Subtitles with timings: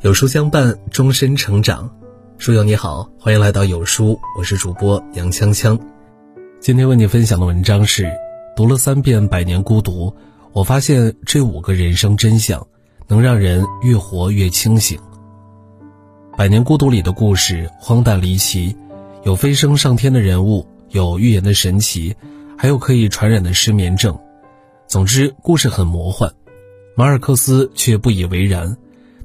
[0.00, 1.90] 有书相伴，终身成长。
[2.38, 5.76] 书友你好，欢迎来到有书，我是主播杨锵锵。
[6.60, 8.08] 今天为你分享的文章是：
[8.54, 10.08] 读了三遍《百年孤独》，
[10.52, 12.64] 我发现这五个人生真相，
[13.08, 14.96] 能让人越活越清醒。
[16.36, 18.76] 《百年孤独》里的故事荒诞离奇，
[19.24, 22.14] 有飞升上天的人物，有预言的神奇，
[22.56, 24.16] 还有可以传染的失眠症。
[24.86, 26.32] 总之，故事很魔幻。
[26.94, 28.76] 马尔克斯却不以为然。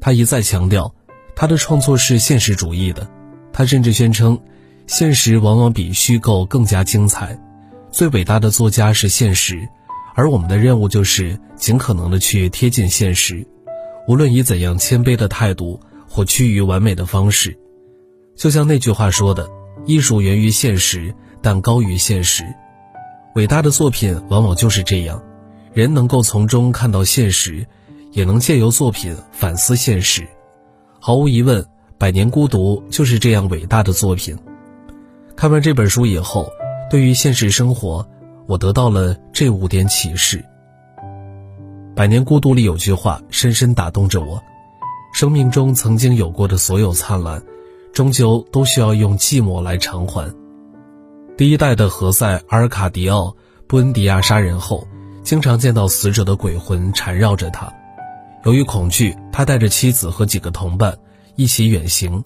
[0.03, 0.93] 他一再强调，
[1.33, 3.09] 他的创作是现实主义的。
[3.53, 4.37] 他甚至宣称，
[4.85, 7.39] 现实往往比虚构更加精彩。
[7.89, 9.65] 最伟大的作家是现实，
[10.13, 13.47] 而我们的任务就是尽可能的去贴近现实，
[14.05, 15.79] 无论以怎样谦卑的态度
[16.09, 17.57] 或趋于完美的方式。
[18.35, 19.49] 就像那句话说的
[19.87, 22.43] ：“艺术源于现实，但高于现实。”
[23.35, 25.23] 伟大的作品往往就是这样，
[25.71, 27.65] 人能够从中看到现实。
[28.13, 30.27] 也能借由作品反思现实，
[30.99, 31.61] 毫无疑问，
[31.97, 34.37] 《百年孤独》就是这样伟大的作品。
[35.35, 36.47] 看完这本书以后，
[36.91, 38.07] 对于现实生活，
[38.45, 40.37] 我得到了这五点启示。
[41.95, 44.39] 《百年孤独》里有句话深深打动着我：
[45.11, 47.41] 生命中曾经有过的所有灿烂，
[47.93, 50.31] 终究都需要用寂寞来偿还。
[51.35, 53.25] 第一代的何塞·阿尔卡迪奥·
[53.65, 54.87] 布恩迪亚杀人后，
[55.23, 57.73] 经常见到死者的鬼魂缠绕着他。
[58.43, 60.97] 由于恐惧，他带着妻子和几个同伴
[61.35, 62.23] 一起远行，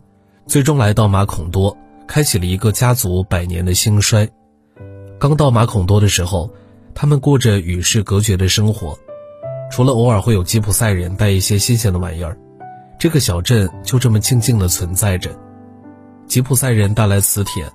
[0.48, 4.28] 最终来到马孔多，开启了一个家族百年的兴衰。
[5.20, 6.52] 刚到马孔多的时候，
[6.96, 8.98] 他们过着与世隔绝的生活，
[9.70, 12.36] 除了偶尔会有吉普赛人带一些新鲜的玩意儿，
[12.98, 15.30] 这个小镇就这么静静地存在着。
[16.26, 17.72] 吉普赛人带来磁铁，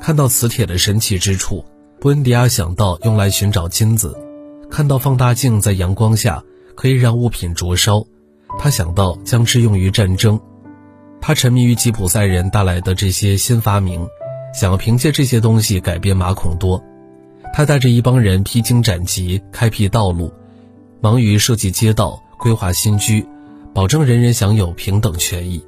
[0.00, 1.64] 看到磁铁的神奇之处，
[2.00, 4.18] 布恩迪亚想到用来寻找金子，
[4.68, 6.42] 看到放大镜在阳光下。
[6.74, 8.04] 可以让物品灼烧，
[8.58, 10.40] 他想到将之用于战争。
[11.20, 14.06] 他沉迷于吉普赛人带来的这些新发明，
[14.52, 16.82] 想要凭借这些东西改变马孔多。
[17.52, 20.32] 他带着一帮人披荆斩棘，开辟道路，
[21.00, 23.26] 忙于设计街道、规划新居，
[23.72, 25.64] 保证人人享有平等权益。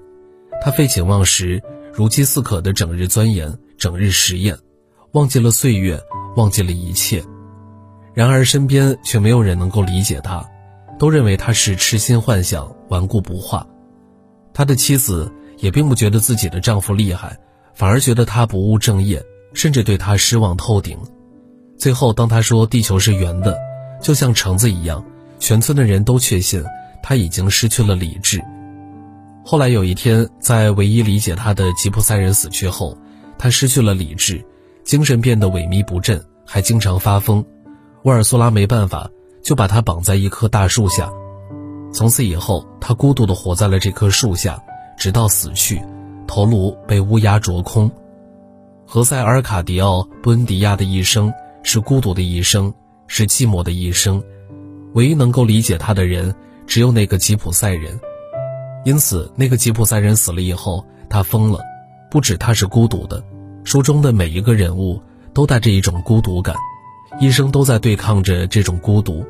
[0.60, 1.62] 他废寝忘食，
[1.92, 4.56] 如饥似渴的整日钻研、整日实验，
[5.12, 6.00] 忘记了岁月，
[6.36, 7.22] 忘记了一切。
[8.12, 10.44] 然而身边却没有人能够理解他。
[10.98, 13.66] 都认为他是痴心幻想、顽固不化，
[14.54, 17.36] 他的妻子也并不觉得自己的丈夫厉害，
[17.74, 20.98] 反而觉得他不务正业，甚至对他失望透顶。
[21.78, 23.56] 最后，当他说地球是圆的，
[24.00, 25.04] 就像橙子一样，
[25.38, 26.64] 全村的人都确信
[27.02, 28.42] 他已经失去了理智。
[29.44, 32.96] 后来有一天，在唯一理解他的吉普赛人死去后，
[33.38, 34.42] 他失去了理智，
[34.82, 37.44] 精神变得萎靡不振，还经常发疯。
[38.04, 39.10] 沃尔苏拉没办法。
[39.46, 41.08] 就把他绑在一棵大树下，
[41.92, 44.60] 从此以后，他孤独地活在了这棵树下，
[44.98, 45.80] 直到死去，
[46.26, 47.88] 头颅被乌鸦啄空。
[48.84, 52.74] 何塞·阿尔卡迪奥·布恩迪亚的一生是孤独的一生，
[53.06, 54.20] 是寂寞的一生，
[54.94, 56.34] 唯一能够理解他的人
[56.66, 58.00] 只有那个吉普赛人。
[58.84, 61.60] 因此，那个吉普赛人死了以后，他疯了。
[62.10, 63.22] 不止他是孤独的，
[63.62, 65.00] 书中的每一个人物
[65.32, 66.56] 都带着一种孤独感，
[67.20, 69.24] 一生都在对抗着这种孤独。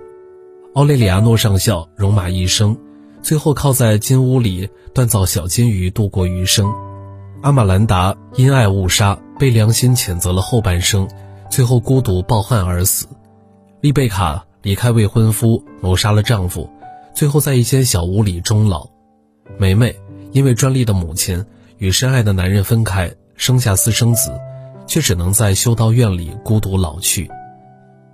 [0.76, 2.76] 奥雷里亚诺上校戎马一生，
[3.22, 6.70] 最后靠在金屋里锻造小金鱼度过余生。
[7.40, 11.08] 阿玛兰达因爱误杀，被良心谴责了后半生，
[11.50, 13.06] 最后孤独抱憾而死。
[13.80, 16.68] 丽贝卡离开未婚夫，谋杀了丈夫，
[17.14, 18.86] 最后在一间小屋里终老。
[19.56, 19.96] 梅梅
[20.32, 21.42] 因为专利的母亲
[21.78, 24.30] 与深爱的男人分开，生下私生子，
[24.86, 27.30] 却只能在修道院里孤独老去。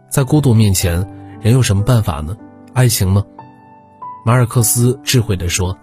[0.09, 1.05] 在孤独面前，
[1.41, 2.37] 人有什么办法呢？
[2.75, 3.23] 爱情吗？
[4.25, 5.77] 马尔克斯智慧地说：“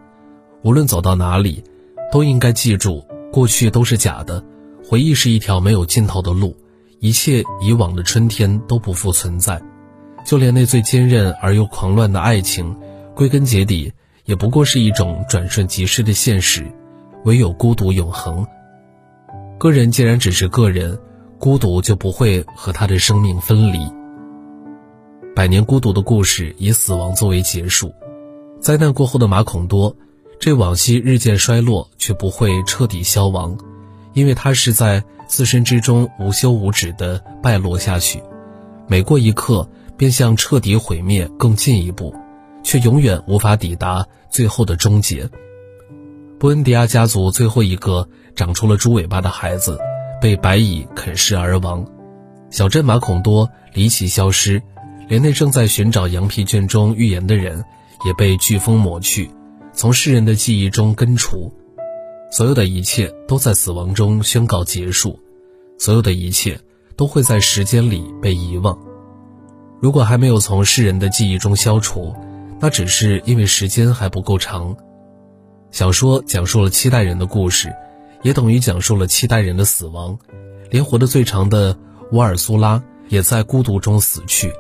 [0.64, 1.64] 无论走到哪里，
[2.12, 4.44] 都应该记住，过去都是假的，
[4.84, 6.58] 回忆是一条没有尽头的路，
[7.00, 9.62] 一切以往的春天都不复存在，
[10.26, 12.76] 就连那最坚韧而又狂乱的爱情，
[13.14, 13.94] 归根结底
[14.26, 16.66] 也不过是一种转瞬即逝的现实。
[17.26, 18.48] 唯有孤独永恒。
[19.60, 20.98] 个人既然只是个人，
[21.38, 23.80] 孤独就不会和他的生命分离。”
[25.36, 27.94] 百年孤独的故事以死亡作为结束，
[28.60, 29.96] 灾难过后的马孔多，
[30.40, 33.58] 这往昔日渐衰落却不会彻底消亡，
[34.14, 38.22] 因为他是在自身之中无休无止的败落下去，
[38.88, 42.14] 每过一刻便向彻底毁灭更进一步，
[42.64, 45.30] 却永远无法抵达最后的终结。
[46.38, 49.78] 布恩迪亚家族最后一个长出了猪尾巴的孩子，
[50.22, 51.86] 被白蚁啃食而亡，
[52.50, 54.62] 小镇马孔多离奇消失。
[55.10, 57.66] 连那正在寻找羊皮卷中预言的人，
[58.06, 59.30] 也被飓风抹去，
[59.74, 61.52] 从世人的记忆中根除，
[62.32, 65.20] 所有的一切都在死亡中宣告结束，
[65.80, 66.60] 所有的一切
[66.96, 68.78] 都会在时间里被遗忘。
[69.82, 72.14] 如果还没有从世人的记忆中消除，
[72.60, 74.78] 那只是因为时间还不够长。
[75.72, 77.74] 小说讲述了七代人的故事，
[78.22, 80.20] 也等于讲述了七代人的死亡。
[80.70, 81.76] 连活得最长的
[82.12, 84.52] 乌尔苏拉也在孤独中死去。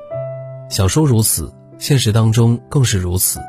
[0.69, 3.39] 小说如此，现实当中更是如此。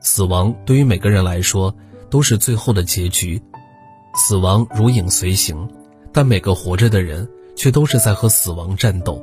[0.00, 1.74] 死亡对于每个人来说
[2.10, 3.40] 都是最后的结局，
[4.14, 5.68] 死亡如影随形，
[6.12, 9.22] 但每个活着的人却都是在和死亡战斗，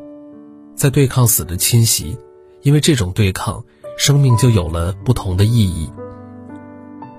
[0.76, 2.18] 在对抗死的侵袭。
[2.64, 3.64] 因为这种对抗，
[3.98, 5.90] 生命就有了不同的意义。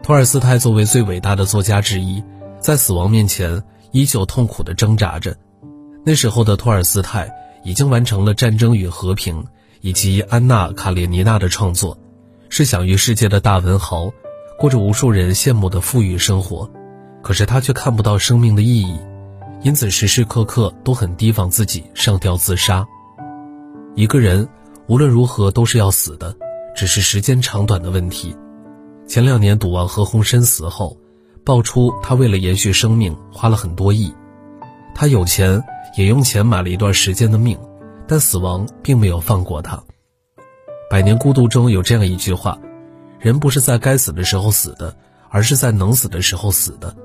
[0.03, 2.23] 托尔斯泰作为最伟大的作家之一，
[2.61, 3.63] 在死亡面前。
[3.91, 5.35] 依旧痛苦地挣扎着。
[6.05, 7.33] 那时候的托尔斯泰
[7.65, 9.43] 已经完成了《战争与和平》
[9.81, 11.99] 以及《安娜·卡列尼娜》的创作，
[12.49, 14.13] 是享誉世界的大文豪，
[14.59, 16.71] 过着无数人羡慕的富裕生活。
[17.23, 18.99] 可是他却看不到生命的意义，
[19.63, 22.87] 因此时时刻刻都很提防自己上吊自杀。
[23.95, 24.49] 一个人
[24.87, 26.35] 无论如何都是要死的，
[26.77, 28.37] 只是时间长短的问题。
[29.07, 30.97] 前两年赌王何鸿燊死后。
[31.45, 34.13] 爆出他为了延续生命花了很多亿，
[34.95, 35.65] 他有钱
[35.97, 37.59] 也用钱买了一段时间的命，
[38.09, 39.77] 但死亡并没有放过他。
[40.91, 42.59] 《百年孤独》中有这样一句话
[43.21, 44.97] ：“人不是在该死的时候死的，
[45.29, 46.97] 而是在能死的时候死的。”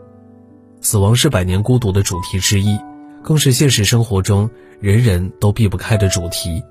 [0.81, 2.79] 死亡是《百年孤独》的主题之一，
[3.21, 6.63] 更是现实生活中人人都避不开的主题。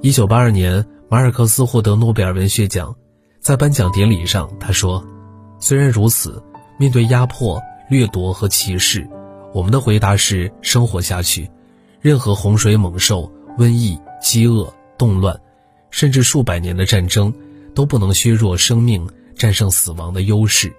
[0.00, 2.94] 一九八二年，马尔克斯获得诺贝尔文学奖，
[3.40, 5.04] 在颁奖典礼上，他说
[5.60, 6.42] ：“虽然如此。”
[6.76, 9.08] 面对压迫、掠夺和歧视，
[9.52, 11.48] 我们的回答是生活下去。
[12.04, 15.40] 任何洪水猛兽、瘟疫、饥饿、动乱，
[15.88, 17.32] 甚至数百年的战争，
[17.74, 20.70] 都不能削弱生命战胜死亡的优势。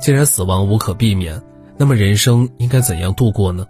[0.00, 1.42] 既然死亡无可避免，
[1.76, 3.66] 那么人生应该怎样度过呢？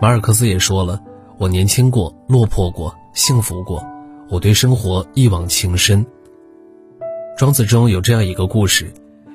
[0.00, 0.98] 马尔克斯也说了
[1.36, 3.86] ：“我年轻过，落魄过，幸福过，
[4.30, 6.06] 我对生活一往情深。”
[7.36, 8.90] 庄子中有这样一个故事。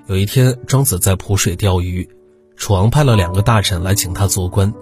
[0.08, 2.10] 有一天，庄子在濮水钓鱼，
[2.56, 4.74] 楚王派了两个大臣来请他做官。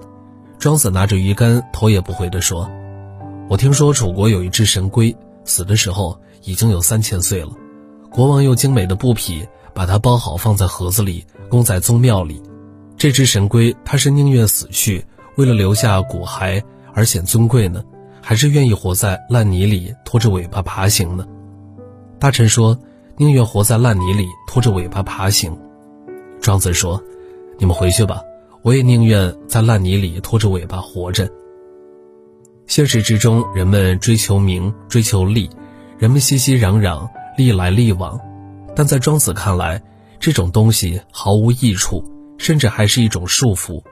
[0.59, 2.69] 庄子拿着鱼竿，头也不回地说
[3.49, 7.51] ：“我听说楚国有一只神龟，死的时候已经有三千岁了。
[8.09, 12.41] 国王用精美的布匹把它包好，放在盒子里，供在宗庙里。
[12.97, 15.05] 这只神龟，它是宁愿死去，
[15.35, 16.63] 为了留下骨骸
[16.93, 17.83] 而显尊贵呢，
[18.21, 21.25] 还是愿意活在烂泥里，拖着尾巴爬行呢？”
[22.19, 22.77] 大臣说。
[23.17, 25.57] 宁愿活在烂泥里，拖着尾巴爬行。
[26.41, 27.01] 庄子说
[27.57, 28.21] ：“你们回去吧，
[28.65, 31.29] 我也宁愿在烂泥里拖着尾巴活着。”
[32.65, 35.47] 现实之中，人们追求名，追求利，
[35.99, 37.07] 人们熙熙攘攘，
[37.37, 38.19] 利来利往。
[38.75, 39.79] 但在庄子看来，
[40.19, 42.03] 这种东西毫无益处，
[42.39, 43.83] 甚至还是一种束缚。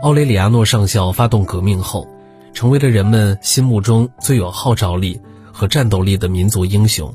[0.00, 2.06] 奥雷里亚诺上校发动革命后，
[2.54, 5.20] 成为了人们心目中最有号召力
[5.52, 7.12] 和战斗力的民族英雄。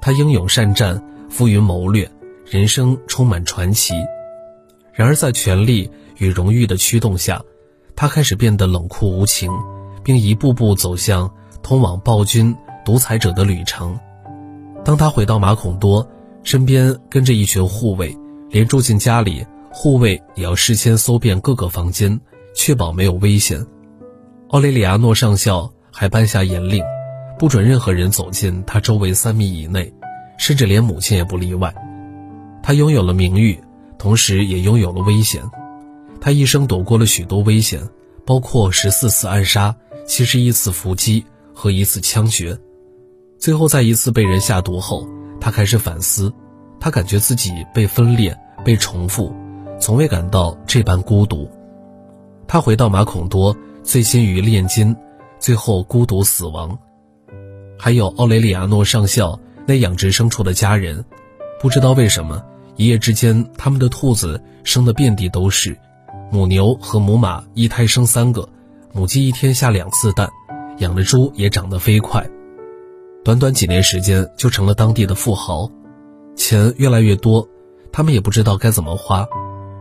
[0.00, 2.10] 他英勇善战，富于谋略，
[2.46, 3.92] 人生充满传奇。
[4.98, 7.40] 然而，在权力与荣誉的驱动下，
[7.94, 9.48] 他开始变得冷酷无情，
[10.02, 12.52] 并一步步走向通往暴君
[12.84, 13.96] 独裁者的旅程。
[14.84, 16.04] 当他回到马孔多，
[16.42, 18.12] 身边跟着一群护卫，
[18.50, 22.20] 连住进家里，护卫也要事先搜遍各个房间，
[22.56, 23.64] 确保没有危险。
[24.48, 26.82] 奥雷里亚诺上校还颁下严令。
[27.38, 29.94] 不准任何人走进他周围三米以内，
[30.38, 31.72] 甚至连母亲也不例外。
[32.64, 33.56] 他拥有了名誉，
[33.98, 35.42] 同时也拥有了危险。
[36.20, 37.80] 他一生躲过了许多危险，
[38.24, 39.74] 包括十四次暗杀、
[40.06, 41.24] 七十一次伏击
[41.54, 42.58] 和一次枪决。
[43.38, 45.06] 最后，在一次被人下毒后，
[45.40, 46.32] 他开始反思，
[46.80, 49.32] 他感觉自己被分裂、被重复，
[49.80, 51.48] 从未感到这般孤独。
[52.48, 54.96] 他回到马孔多，醉心于炼金，
[55.38, 56.76] 最后孤独死亡。
[57.78, 61.04] 还有奥雷里亚诺上校那养殖牲畜的家人，
[61.60, 62.42] 不知道为什么，
[62.78, 65.76] 一夜之间他们的兔子生得遍地都是，
[66.30, 68.48] 母牛和母马一胎生三个，
[68.92, 70.30] 母鸡一天下两次蛋，
[70.78, 72.24] 养的猪也长得飞快，
[73.24, 75.68] 短短几年时间就成了当地的富豪，
[76.36, 77.48] 钱越来越多，
[77.90, 79.26] 他们也不知道该怎么花，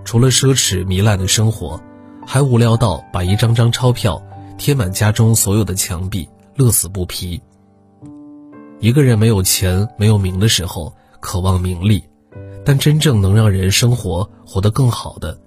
[0.03, 1.79] 除了奢侈糜烂的生活，
[2.25, 4.19] 还无聊到把一张张钞票
[4.57, 7.39] 贴满家中所有的墙壁，乐此不疲。
[8.79, 11.99] 一个人没有钱、没有名的时候，渴望名利；
[12.67, 15.39] 但真正能让人生活活得更好的，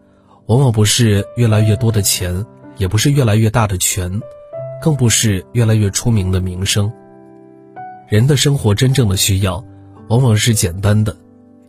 [0.46, 2.46] 往往不是越来越多的钱，
[2.78, 4.22] 也不是越来越大的权，
[4.80, 6.90] 更不是越来越出名的名声。
[8.08, 9.62] 人的生活真正的需要，
[10.08, 11.14] 往往是简单的：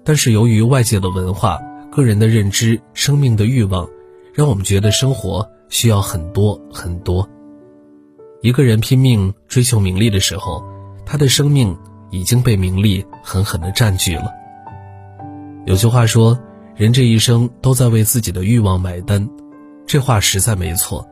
[0.05, 1.59] 但是由于外界的文化、
[1.91, 3.89] 个人的认知、生命的欲望，
[4.33, 7.27] 让我们觉得生活需要很多很多。
[8.41, 10.63] 一个人拼命追求名利的时候，
[11.05, 11.77] 他的生命
[12.09, 14.31] 已经被名利狠狠地占据了。
[15.65, 16.39] 有句话说
[16.75, 19.29] ：“人这一生都在为自己的欲望买单。”
[19.85, 21.07] 这话实在没错。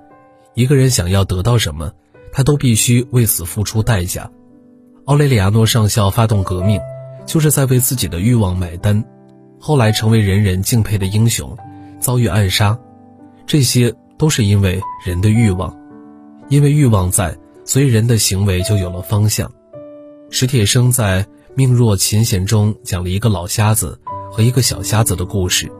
[0.55, 1.91] 一个人想要得到什么，
[2.31, 4.29] 他都必须为此付出代价。
[5.05, 6.79] 奥雷里亚诺上校发动革命，
[7.25, 9.03] 就是在为自己的欲望买单，
[9.59, 11.55] 后来成为人人敬佩的英雄，
[11.99, 12.77] 遭遇暗杀，
[13.45, 15.75] 这些都是因为人的欲望。
[16.49, 19.51] 因为欲望在，所以人的行为就有了方向。
[20.31, 21.23] 史铁生在
[21.55, 23.99] 《命若琴弦》中讲了一个老瞎子
[24.31, 25.71] 和一个小瞎子的故事。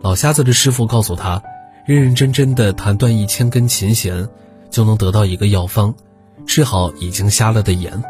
[0.00, 1.42] 老瞎子的师傅告诉他，
[1.86, 4.28] 认认真真的弹断一千根琴弦，
[4.70, 5.94] 就能得到一个药方，
[6.46, 8.02] 治好已经瞎了的眼。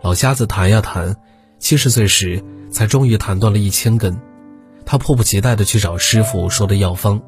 [0.00, 1.16] 老瞎子弹呀弹，
[1.58, 4.18] 七十岁时才终于弹断了一千根。
[4.84, 7.20] 他迫不及待地去找师傅说的药方，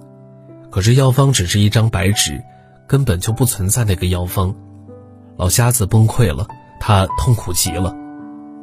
[0.71, 2.42] 可是药方只是一张白纸。
[2.87, 4.54] 根本就不存在那个药方，
[5.38, 6.47] 老瞎子崩溃了，
[6.78, 7.97] 他痛苦极了，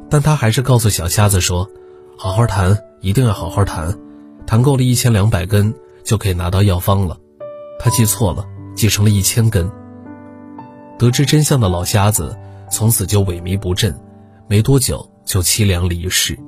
[0.08, 1.68] 但他还是告诉小瞎子说
[2.16, 3.94] ：“好好弹，一定要好好谈，
[4.46, 7.18] 谈够了一千两百根就可以拿到药方了。”
[7.78, 9.70] 他记错了，记成了一千根。
[10.98, 12.38] 得知真相的老瞎子
[12.70, 13.94] 从此就萎靡不振，
[14.48, 16.38] 没多久就凄凉离世。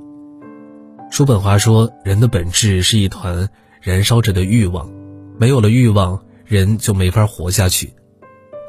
[1.11, 3.47] 叔本华说：“人的本质是一团
[3.81, 4.89] 燃烧着的欲望，
[5.37, 7.91] 没有了欲望。”人就没法活下去。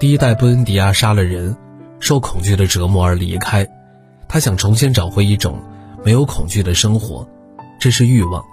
[0.00, 1.54] 第一代布恩迪亚杀了人，
[2.00, 3.68] 受恐惧的折磨而离开。
[4.26, 5.62] 他想重新找回一种
[6.02, 7.28] 没有恐惧的生活，
[7.78, 8.44] 这是欲望。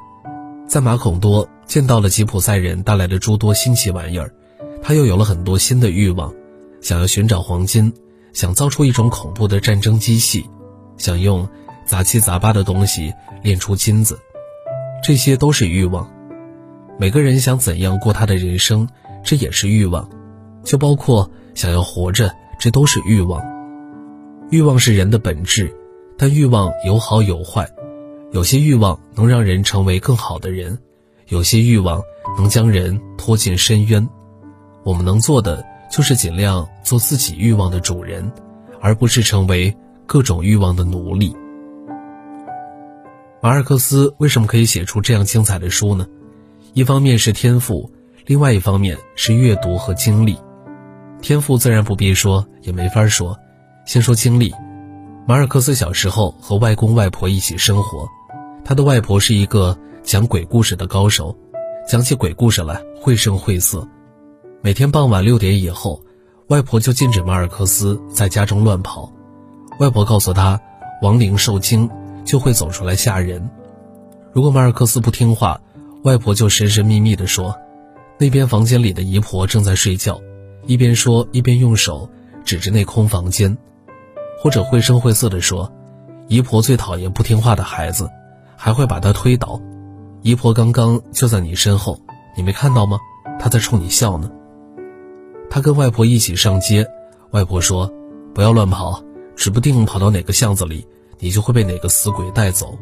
[0.67, 4.33] 在马孔多见到了吉普赛人带来的诸多新奇玩意儿，
[4.81, 6.33] 他又有了很多新的欲望，
[6.81, 7.93] 想要寻找黄金，
[8.33, 10.45] 想造出一种恐怖的战争机器，
[10.97, 11.47] 想用
[11.85, 14.19] 杂七杂八的东西炼出金子，
[15.03, 16.09] 这些都是欲望。
[16.99, 18.87] 每个人想怎样过他的人生。
[19.25, 20.09] 这也是欲望，
[20.65, 23.41] 就包括想要活着，这都是欲望。
[24.49, 25.73] 欲望是人的本质，
[26.17, 27.65] 但欲望有好有坏。
[28.33, 30.75] 有些欲望能让人成为更好的人，
[31.27, 32.01] 有些欲望
[32.35, 34.09] 能将人拖进深渊。
[34.83, 38.29] 我们能做的就是尽量做自己欲望的主人，
[38.81, 39.71] 而不是成为
[40.07, 41.35] 各种欲望的奴隶。
[43.39, 46.07] 马尔克斯为什么可以写出这样精彩的书呢？
[46.73, 47.89] 一方面是天赋。
[48.25, 50.37] 另外一方面是阅读和经历，
[51.21, 53.37] 天赋自然不必说，也没法说。
[53.85, 54.49] 先说经历，
[55.27, 58.07] 马尔克斯小时候和外公外婆一起生活，
[58.65, 61.35] 他的外婆是一个讲鬼故事的高手，
[61.85, 63.85] 讲起鬼故事来绘声绘色。
[64.61, 66.01] 每天傍晚六点以后，
[66.47, 69.11] 外婆就禁止马尔克斯在家中乱跑。
[69.79, 70.59] 外婆告诉他，
[71.01, 71.89] 亡灵受惊
[72.23, 73.49] 就会走出来吓人。
[74.31, 75.59] 如果马尔克斯不听话，
[76.03, 77.55] 外婆就神神秘秘地说。
[78.17, 80.21] 那边房间里的姨婆正在睡觉，
[80.65, 82.09] 一边说一边用手
[82.45, 83.57] 指着那空房间，
[84.39, 85.69] 或者绘声绘色地说
[86.29, 88.09] ：“姨婆最讨厌不听话的孩子，
[88.63, 89.59] 还会把他推倒。
[90.21, 91.99] 姨婆刚刚就在你身后，
[92.37, 92.97] 你没看到吗？
[93.37, 94.31] 她在冲你笑呢。”
[95.51, 96.87] 他跟外婆一起上街，
[97.31, 97.91] 外婆说
[98.33, 99.03] ：“不要乱跑，
[99.35, 100.87] 指不定跑到哪个巷子里，
[101.19, 102.73] 你就会被哪个死鬼带走。”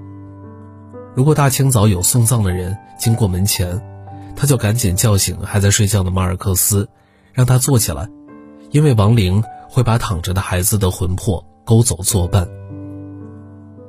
[1.16, 3.82] 如果大清早有送葬的人经过门前，
[4.36, 6.88] 他就赶紧叫醒还在睡觉的马尔克斯，
[7.34, 8.08] 让他坐起来，
[8.70, 12.48] 因为亡灵会把躺着的孩子的魂魄勾走作伴。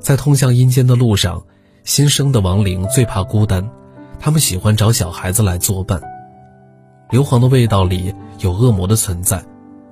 [0.00, 1.40] 在通向阴间的路上，
[1.84, 3.68] 新生的亡灵最怕孤单，
[4.20, 6.00] 他们喜欢找小孩子来作伴。
[7.10, 9.42] 硫磺的味道里有恶魔的存在，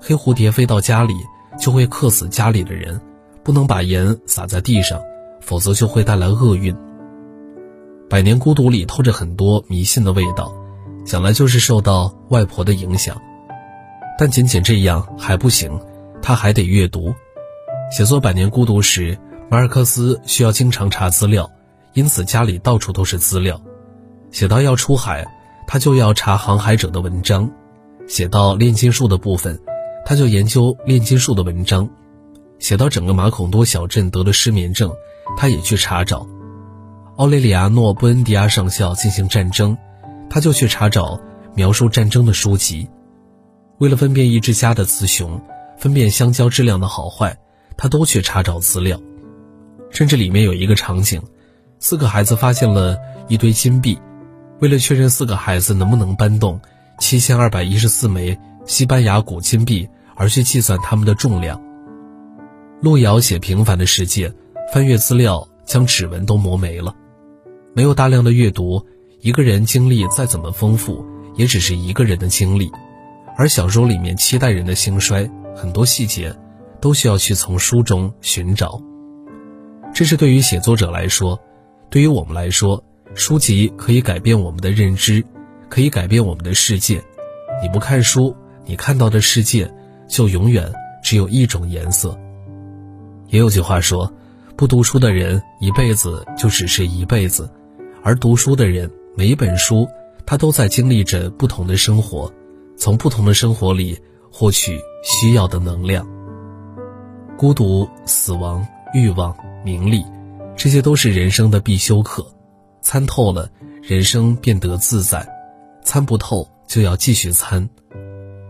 [0.00, 1.14] 黑蝴蝶飞到家里
[1.58, 3.00] 就会克死家里的人，
[3.42, 5.00] 不能把盐撒在地上，
[5.40, 6.72] 否则就会带来厄运。
[8.08, 10.54] 《百年孤独》里透着很多迷信的味道，
[11.04, 13.20] 想来就是受到外婆的影响。
[14.16, 15.76] 但仅仅这样还不行，
[16.22, 17.12] 他还得阅读。
[17.90, 19.18] 写作《百年孤独》时，
[19.50, 21.50] 马尔克斯需要经常查资料，
[21.92, 23.60] 因此家里到处都是资料。
[24.30, 25.26] 写到要出海，
[25.66, 27.48] 他就要查航海者的文章；
[28.06, 29.60] 写到炼金术的部分，
[30.04, 31.88] 他就研究炼金术的文章；
[32.58, 34.92] 写到整个马孔多小镇得了失眠症，
[35.36, 36.26] 他也去查找。
[37.16, 39.76] 奥雷里亚诺·布恩迪亚上校进行战争，
[40.30, 41.20] 他就去查找
[41.54, 42.88] 描述战争的书籍。
[43.78, 45.42] 为了分辨一只家的雌雄，
[45.76, 47.36] 分辨香蕉质量的好坏，
[47.76, 49.00] 他都去查找资料。
[49.90, 51.20] 甚至里面有一个场景，
[51.82, 53.98] 四个孩子发现了一堆金币，
[54.58, 56.60] 为了确认四个孩子能不能搬动
[56.98, 61.58] 七千二百一十四枚西班牙古金币，而去计算它们的重量。
[62.82, 64.28] 路遥写《平凡的世界》，
[64.74, 66.94] 翻阅资料，将指纹都磨没了。
[67.74, 68.84] 没有大量的阅读，
[69.22, 71.02] 一个人经历再怎么丰富，
[71.34, 72.70] 也只是一个人的经历。
[73.38, 76.36] 而小说里面七代人的兴衰，很多细节，
[76.78, 78.78] 都需要去从书中寻找。
[79.94, 81.40] 这是对于写作者来说，
[81.90, 82.84] 对于我们来说，
[83.16, 85.24] 书籍可以改变我们的认知，
[85.68, 87.02] 可以改变我们的世界。
[87.60, 89.68] 你不看书，你看到的世界
[90.08, 92.16] 就永远只有一种颜色。
[93.26, 94.12] 也有句话说，
[94.56, 97.50] 不读书的人一辈子就只是一辈子，
[98.04, 99.88] 而读书的人每一本书，
[100.24, 102.32] 他都在经历着不同的生活，
[102.76, 103.98] 从不同的生活里
[104.30, 106.06] 获取需要的能量。
[107.36, 110.04] 孤独、死亡、欲望、名利，
[110.62, 112.34] 这些都是人生的必修课，
[112.82, 113.50] 参透了，
[113.82, 115.20] 人生便得自在；
[115.82, 116.46] 参不透。
[116.68, 117.68] 就要继续参。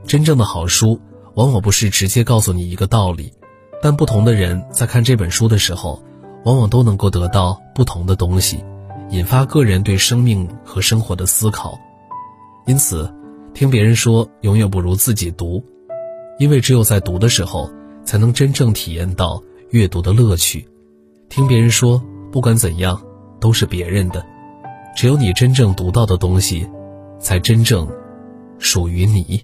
[0.05, 1.01] 真正的好书，
[1.37, 3.33] 往往不是直接告诉你一个道理，
[3.81, 6.03] 但不同的人在看这本书的时候，
[6.45, 8.63] 往往都能够得到不同的东西，
[9.11, 11.79] 引发个人对生命和生活的思考。
[12.67, 13.09] 因此，
[13.55, 15.65] 听别人说永远不如自己读，
[16.41, 17.71] 因为只有在读的时候，
[18.05, 19.41] 才能真正体验到
[19.71, 20.69] 阅读的乐趣。
[21.31, 23.01] 听别人说，不管怎样
[23.41, 24.27] 都是别人的，
[24.97, 26.69] 只有你真正读到的东西，
[27.21, 27.89] 才真正。
[28.59, 29.43] 属于你。